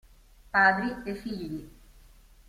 Padri 0.51 0.95
e 1.05 1.13
figli 1.13 1.69